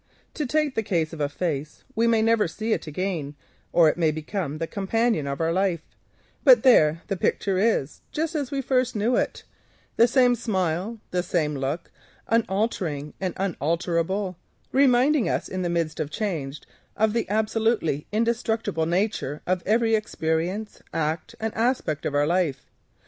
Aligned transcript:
To 0.33 0.47
take 0.47 0.73
the 0.73 0.81
instance 0.81 1.13
of 1.13 1.21
a 1.21 1.29
face—we 1.29 2.07
may 2.07 2.23
never 2.23 2.47
see 2.47 2.73
it 2.73 2.87
again, 2.87 3.35
or 3.71 3.87
it 3.87 3.97
may 3.97 4.09
become 4.09 4.57
the 4.57 4.65
companion 4.65 5.27
of 5.27 5.39
our 5.39 5.53
life, 5.53 5.83
but 6.43 6.63
there 6.63 7.03
the 7.05 7.15
picture 7.15 7.59
is 7.59 8.01
just 8.11 8.33
as 8.33 8.49
we 8.49 8.63
first 8.63 8.95
knew 8.95 9.15
it, 9.15 9.43
the 9.97 10.07
same 10.07 10.33
smile 10.33 10.83
or 10.83 10.85
frown, 10.87 11.01
the 11.11 11.21
same 11.21 11.53
look, 11.55 11.91
unvarying 12.29 13.13
and 13.21 13.35
unvariable, 13.37 14.37
reminding 14.71 15.29
us 15.29 15.47
in 15.47 15.61
the 15.61 15.69
midst 15.69 15.99
of 15.99 16.09
change 16.09 16.61
of 16.97 17.13
the 17.13 18.03
indestructible 18.11 18.87
nature 18.87 19.43
of 19.45 19.61
every 19.67 19.93
experience, 19.93 20.81
act, 20.91 21.35
and 21.39 21.53
aspect 21.53 22.07
of 22.07 22.15
our 22.15 22.25
days. 22.25 22.55